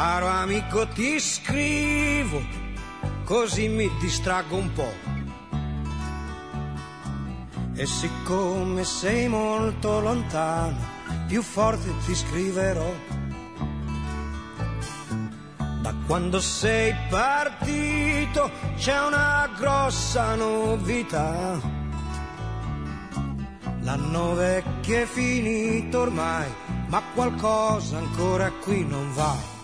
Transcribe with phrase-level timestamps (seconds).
[0.00, 2.40] Caro amico ti scrivo,
[3.24, 4.94] così mi distraggo un po'.
[7.74, 10.76] E siccome sei molto lontano,
[11.26, 12.94] più forte ti scriverò.
[15.82, 21.60] Da quando sei partito c'è una grossa novità.
[23.80, 26.46] L'anno vecchio è finito ormai,
[26.86, 29.57] ma qualcosa ancora qui non va.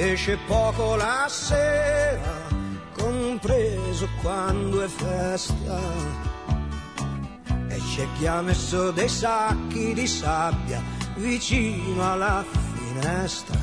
[0.00, 2.48] Esce poco la sera,
[2.96, 5.80] compreso quando è festa.
[7.68, 10.82] E c'è chi ha messo dei sacchi di sabbia
[11.16, 12.44] vicino alla
[12.74, 13.58] finestra.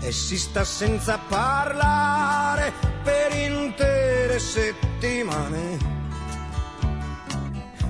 [0.00, 5.94] E si sta senza parlare per intere settimane.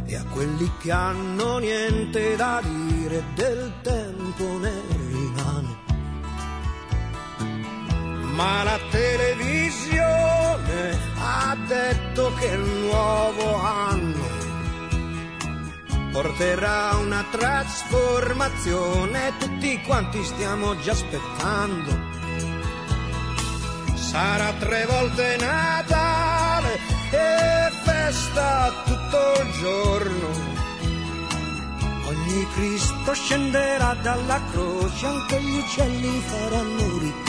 [0.05, 4.06] E a quelli che hanno niente da dire del tempo
[8.37, 14.35] ma la televisione ha detto che il nuovo anno
[16.13, 22.15] porterà una trasformazione, tutti quanti stiamo già aspettando.
[23.95, 26.79] Sarà tre volte Natale
[27.11, 30.55] e festa tutto il giorno.
[32.07, 37.26] Ogni Cristo scenderà dalla croce, anche gli uccelli faranno ritorno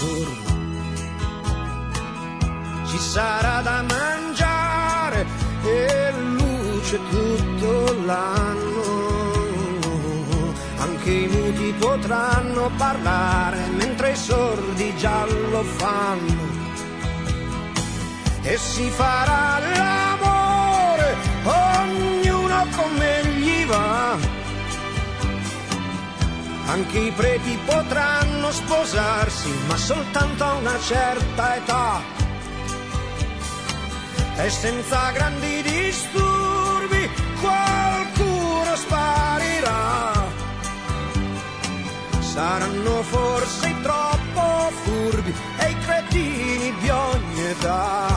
[2.97, 5.23] ci sarà da mangiare
[5.63, 8.85] e luce tutto l'anno.
[10.79, 16.45] Anche i muti potranno parlare mentre i sordi già lo fanno.
[18.41, 24.17] E si farà l'amore, ognuno come gli va.
[26.65, 32.17] Anche i preti potranno sposarsi, ma soltanto a una certa età
[34.37, 37.09] e senza grandi disturbi
[37.41, 40.13] qualcuno sparirà.
[42.19, 48.16] Saranno forse troppo furbi e i cretini di ogni età.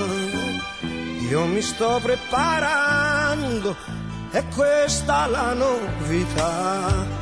[1.31, 3.73] Io mi sto preparando,
[4.31, 7.20] è questa la novità.